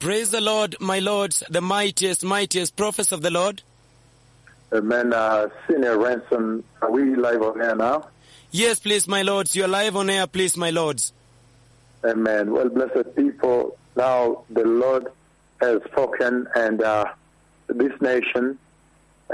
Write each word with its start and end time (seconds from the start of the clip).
Praise 0.00 0.30
the 0.30 0.40
Lord, 0.40 0.76
my 0.80 0.98
lords, 0.98 1.42
the 1.50 1.60
mightiest, 1.60 2.24
mightiest 2.24 2.74
prophets 2.74 3.12
of 3.12 3.20
the 3.20 3.30
Lord. 3.30 3.62
Amen. 4.72 5.12
Uh, 5.12 5.48
Senior 5.68 5.98
Ransom, 5.98 6.64
are 6.80 6.90
we 6.90 7.14
live 7.14 7.42
on 7.42 7.60
air 7.60 7.76
now? 7.76 8.08
Yes, 8.50 8.78
please, 8.78 9.06
my 9.06 9.20
lords. 9.20 9.54
You 9.54 9.64
are 9.64 9.68
live 9.68 9.96
on 9.96 10.08
air, 10.08 10.26
please, 10.26 10.56
my 10.56 10.70
lords. 10.70 11.12
Amen. 12.02 12.50
Well, 12.50 12.70
blessed 12.70 13.14
people, 13.14 13.76
now 13.94 14.44
the 14.48 14.64
Lord 14.64 15.08
has 15.60 15.82
spoken, 15.92 16.48
and 16.54 16.82
uh, 16.82 17.04
this 17.68 17.92
nation 18.00 18.58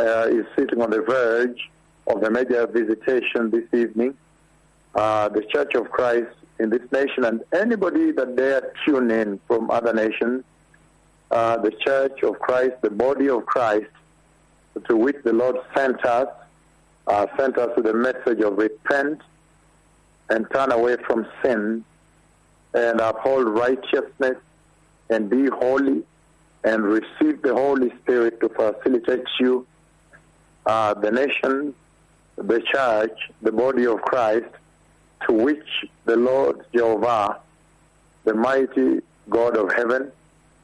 uh, 0.01 0.27
is 0.29 0.47
sitting 0.57 0.83
on 0.83 0.91
the 0.91 1.01
verge 1.01 1.71
of 2.09 2.25
a 2.25 2.31
major 2.31 2.67
visitation 2.67 3.51
this 3.51 3.73
evening. 3.73 4.17
Uh, 4.97 5.29
the 5.29 5.43
Church 5.43 5.77
of 5.77 5.93
Christ 5.93 6.35
in 6.59 6.71
this 6.71 6.91
nation, 6.91 7.25
and 7.25 7.45
anybody 7.53 8.11
that 8.11 8.35
dare 8.35 8.73
tune 8.85 9.13
in 9.13 9.39
from 9.47 9.71
other 9.71 9.93
nations, 9.93 10.43
uh, 11.31 11.57
the 11.59 11.71
Church 11.73 12.23
of 12.23 12.39
Christ, 12.39 12.75
the 12.83 12.91
body 12.91 13.29
of 13.29 13.47
Christ, 13.47 13.91
to 14.89 14.97
which 14.97 15.17
the 15.25 15.33
Lord 15.33 15.57
sent 15.75 16.05
us, 16.05 16.29
uh, 17.07 17.27
sent 17.37 17.59
us 17.59 17.71
with 17.77 17.87
a 17.87 17.95
message 17.95 18.41
of 18.41 18.59
repent 18.59 19.21
and 20.29 20.47
turn 20.51 20.73
away 20.73 20.97
from 21.07 21.27
sin 21.43 21.85
and 22.75 23.01
uphold 23.01 23.49
righteousness 23.49 24.37
and 25.09 25.31
be 25.31 25.47
holy 25.47 26.03
and 26.65 26.83
receive 26.83 27.43
the 27.43 27.55
Holy 27.55 27.91
Spirit 28.03 28.41
to 28.41 28.49
facilitate 28.49 29.25
you, 29.39 29.67
uh, 30.67 30.95
the 30.95 31.11
nation, 31.11 31.75
the 32.37 32.61
church, 32.61 33.19
the 33.41 33.53
body 33.53 33.87
of 33.87 34.03
Christ, 34.03 34.47
to 35.27 35.33
which 35.33 35.87
the 36.05 36.17
Lord 36.17 36.67
Jehovah, 36.75 37.39
the 38.25 38.35
mighty 38.35 39.01
God 39.31 39.57
of 39.57 39.73
heaven, 39.73 40.11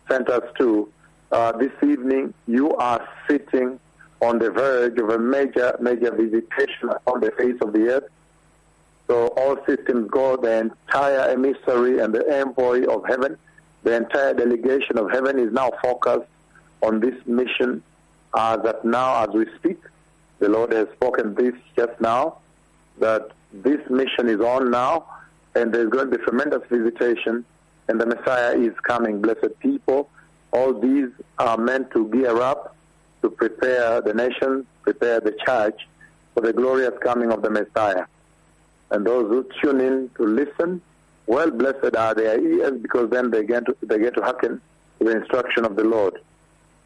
sent 0.08 0.28
us 0.28 0.44
to. 0.58 0.88
Uh, 1.30 1.50
this 1.52 1.72
evening, 1.82 2.34
you 2.46 2.74
are 2.74 3.08
sitting 3.26 3.80
on 4.20 4.38
the 4.38 4.50
verge 4.50 4.98
of 4.98 5.08
a 5.08 5.18
major, 5.18 5.74
major 5.80 6.10
visitation 6.14 6.90
on 7.06 7.20
the 7.20 7.30
face 7.32 7.56
of 7.62 7.72
the 7.72 7.88
earth. 7.88 8.04
So 9.08 9.28
all 9.28 9.56
systems 9.66 10.10
go, 10.10 10.36
the 10.36 10.58
entire 10.58 11.30
emissary 11.30 11.98
and 11.98 12.14
the 12.14 12.24
envoy 12.38 12.84
of 12.84 13.04
heaven, 13.08 13.36
the 13.82 13.96
entire 13.96 14.34
delegation 14.34 14.98
of 14.98 15.10
heaven 15.10 15.38
is 15.38 15.52
now 15.52 15.70
focused 15.82 16.28
on 16.82 17.00
this 17.00 17.14
mission 17.26 17.82
uh, 18.34 18.56
that 18.58 18.84
now, 18.84 19.24
as 19.24 19.30
we 19.34 19.46
speak, 19.56 19.80
the 20.38 20.48
Lord 20.48 20.72
has 20.72 20.88
spoken 20.94 21.34
this 21.34 21.54
just 21.76 22.00
now, 22.00 22.38
that 22.98 23.30
this 23.52 23.80
mission 23.90 24.28
is 24.28 24.40
on 24.40 24.70
now, 24.70 25.06
and 25.54 25.72
there's 25.72 25.90
going 25.90 26.10
to 26.10 26.18
be 26.18 26.24
tremendous 26.24 26.62
visitation, 26.70 27.44
and 27.92 28.00
the 28.00 28.06
Messiah 28.06 28.56
is 28.56 28.72
coming. 28.84 29.20
Blessed 29.20 29.58
people, 29.60 30.08
all 30.50 30.72
these 30.72 31.10
are 31.38 31.58
meant 31.58 31.90
to 31.90 32.08
gear 32.08 32.40
up 32.40 32.74
to 33.20 33.28
prepare 33.28 34.00
the 34.00 34.14
nation, 34.14 34.66
prepare 34.80 35.20
the 35.20 35.32
church 35.44 35.86
for 36.32 36.40
the 36.40 36.54
glorious 36.54 36.94
coming 37.02 37.30
of 37.30 37.42
the 37.42 37.50
Messiah. 37.50 38.06
And 38.90 39.06
those 39.06 39.28
who 39.28 39.46
tune 39.60 39.82
in 39.82 40.10
to 40.16 40.24
listen, 40.24 40.80
well, 41.26 41.50
blessed 41.50 41.94
are 41.94 42.14
their 42.14 42.40
ears 42.40 42.80
because 42.80 43.10
then 43.10 43.30
they 43.30 43.44
get 43.44 43.66
to, 43.66 43.76
they 43.82 43.98
get 43.98 44.14
to 44.14 44.22
hearken 44.22 44.62
to 44.98 45.04
the 45.04 45.14
instruction 45.14 45.66
of 45.66 45.76
the 45.76 45.84
Lord. 45.84 46.18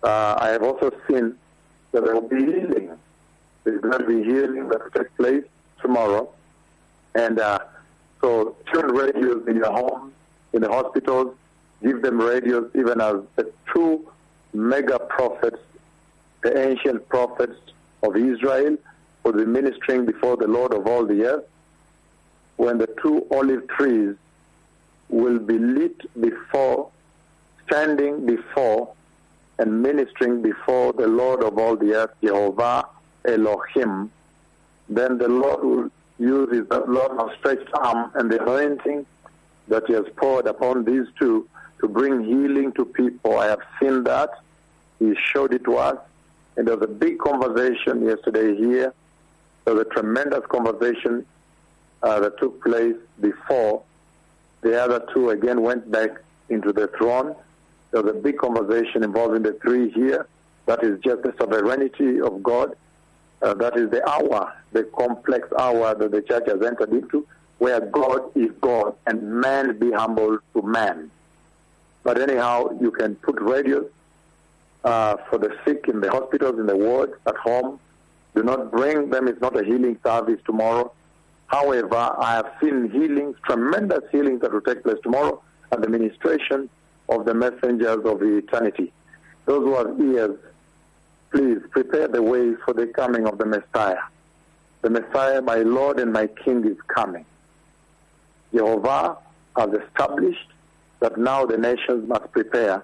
Uh, 0.03 0.35
I 0.41 0.49
have 0.49 0.65
also 0.65 0.91
seen 1.09 1.37
that 1.93 2.05
there 2.05 2.15
will 2.15 2.29
be 2.29 2.45
healing. 2.45 2.91
There's 3.63 3.81
going 3.81 4.01
to 4.01 4.07
be 4.07 4.25
healing 4.25 4.69
that 4.71 4.83
will 4.83 4.91
take 4.91 5.17
place 5.17 5.45
tomorrow. 5.81 6.33
And 7.15 7.39
uh, 7.39 7.61
so 8.21 8.57
tune 8.73 8.89
radios 8.89 9.47
in 9.47 9.55
your 9.55 9.73
home, 9.73 10.13
in 10.57 10.63
the 10.63 10.71
hospitals, 10.71 11.35
give 11.83 12.03
them 12.03 12.19
radios 12.19 12.71
even 12.75 13.01
as 13.01 13.17
the 13.37 13.53
two 13.73 14.07
mega 14.55 14.99
prophets, 14.99 15.59
the 16.43 16.59
ancient 16.69 17.07
prophets 17.09 17.59
of 18.03 18.17
Israel, 18.17 18.77
will 19.23 19.33
be 19.33 19.45
ministering 19.45 20.07
before 20.07 20.37
the 20.37 20.47
Lord 20.47 20.73
of 20.73 20.87
all 20.87 21.05
the 21.05 21.25
earth 21.25 21.45
when 22.57 22.79
the 22.79 22.89
two 23.03 23.27
olive 23.31 23.69
trees 23.69 24.15
will 25.11 25.39
be 25.39 25.59
lit 25.59 26.01
before, 26.21 26.91
standing 27.67 28.25
before, 28.25 28.95
and 29.59 29.83
ministering 29.83 30.41
before 30.41 30.93
the 30.95 31.07
Lord 31.07 31.43
of 31.43 31.59
all 31.59 31.77
the 31.77 31.95
earth, 31.95 32.11
Jehovah 32.23 32.87
Elohim, 33.27 34.11
then 34.89 35.19
the 35.19 35.29
Lord 35.29 35.63
will 35.65 35.91
use 36.19 36.51
his 36.51 36.67
long 36.71 37.19
outstretched 37.21 37.69
arm 37.75 38.11
and 38.15 38.31
the 38.31 38.43
anointing 38.43 39.05
that 39.69 39.85
he 39.87 39.93
has 39.95 40.07
poured 40.17 40.47
upon 40.47 40.85
these 40.85 41.07
two 41.19 41.49
to 41.81 41.89
bring 41.89 42.25
healing 42.25 42.73
to 42.73 42.85
people. 42.85 43.39
I 43.39 43.47
have 43.47 43.61
seen 43.81 44.05
that. 44.05 44.31
He 44.99 45.15
showed 45.33 45.53
it 45.53 45.65
to 45.65 45.77
us. 45.77 45.99
And 46.57 46.67
there 46.67 46.77
was 46.77 46.85
a 46.85 46.93
big 46.93 47.19
conversation 47.19 48.05
yesterday 48.05 48.57
here. 48.57 48.95
There 49.65 49.75
was 49.75 49.87
a 49.87 49.91
tremendous 49.91 50.47
conversation 50.49 51.27
uh, 52.03 52.21
that 52.21 52.39
took 52.39 52.63
place 52.63 52.97
before 53.21 53.83
the 54.63 54.83
other 54.83 55.05
two 55.13 55.31
again 55.31 55.63
went 55.63 55.91
back 55.91 56.11
into 56.49 56.73
the 56.73 56.89
throne. 56.99 57.35
There 57.91 58.03
was 58.03 58.15
a 58.15 58.19
big 58.19 58.39
conversation 58.39 59.05
involving 59.05 59.43
the 59.43 59.53
three 59.63 59.91
here. 59.91 60.27
That 60.67 60.83
is 60.83 60.99
just 61.01 61.23
the 61.23 61.35
sovereignty 61.39 62.21
of 62.21 62.43
God. 62.43 62.77
Uh, 63.43 63.55
that 63.55 63.77
is 63.77 63.91
the 63.91 64.07
hour, 64.09 64.53
the 64.73 64.85
complex 64.85 65.47
hour 65.59 65.95
that 65.95 66.11
the 66.11 66.23
church 66.23 66.45
has 66.47 66.63
entered 66.63 66.91
into, 66.91 67.27
where 67.59 67.81
God 67.81 68.37
is 68.37 68.51
God 68.61 68.95
and 69.07 69.41
man 69.41 69.79
be 69.79 69.91
humble 69.91 70.39
to 70.55 70.63
man. 70.63 71.11
But 72.03 72.21
anyhow, 72.21 72.77
you 72.81 72.91
can 72.91 73.17
put 73.17 73.41
radios 73.41 73.91
uh, 74.85 75.17
for 75.29 75.39
the 75.39 75.57
sick 75.65 75.87
in 75.89 76.01
the 76.01 76.11
hospitals, 76.11 76.59
in 76.59 76.67
the 76.67 76.77
wards, 76.77 77.15
at 77.27 77.37
home. 77.37 77.81
Do 78.35 78.43
not 78.43 78.71
bring 78.71 79.11
them. 79.11 79.27
It's 79.27 79.41
not 79.41 79.59
a 79.59 79.65
healing 79.65 79.99
service 80.05 80.41
tomorrow. 80.45 80.93
However, 81.47 81.97
I 81.97 82.35
have 82.35 82.53
seen 82.61 82.91
healings, 82.91 83.37
tremendous 83.45 84.05
healings 84.13 84.41
that 84.43 84.53
will 84.53 84.61
take 84.61 84.83
place 84.83 84.99
tomorrow 85.03 85.43
at 85.73 85.81
the 85.81 85.89
ministration 85.89 86.69
of 87.09 87.25
the 87.25 87.35
messengers 87.35 88.05
of 88.05 88.23
eternity. 88.23 88.93
Those 89.47 89.65
who 89.65 89.75
have 89.77 90.01
ears, 90.01 90.39
please 91.31 91.59
prepare 91.71 92.09
the 92.09 92.23
way 92.23 92.55
for 92.65 92.75
the 92.75 92.87
coming 92.89 93.27
of 93.27 93.39
the 93.39 93.47
Messiah. 93.47 94.03
The 94.83 94.91
Messiah, 94.91 95.41
my 95.41 95.57
Lord 95.57 95.99
and 95.99 96.13
my 96.13 96.27
King, 96.27 96.65
is 96.67 96.77
coming. 96.89 97.25
Jehovah 98.56 99.18
has 99.58 99.70
established 99.74 100.50
that 101.00 101.18
now 101.18 101.46
the 101.46 101.58
nations 101.58 102.08
must 102.08 102.32
prepare 102.32 102.84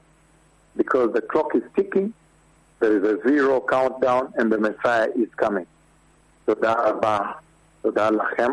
because 0.76 1.14
the 1.14 1.22
clock 1.22 1.56
is 1.56 1.64
ticking, 1.76 2.14
there 2.80 2.96
is 2.98 3.04
a 3.04 3.22
zero 3.28 3.60
countdown, 3.60 4.34
and 4.38 4.52
the 4.52 4.60
Messiah 4.60 5.10
is 5.16 5.30
coming. 5.36 5.66
So 6.46 6.54
that 6.56 7.42
תודה 7.82 8.10
לכם, 8.10 8.52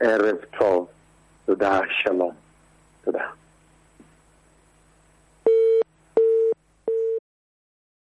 ערב 0.00 0.36
טוב, 0.58 0.88
תודה, 1.46 1.80
שלום. 1.90 2.32
תודה. 3.04 3.24